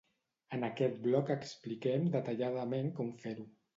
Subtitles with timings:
[0.55, 3.47] En aquest blog expliquen detalladament com fer-ho.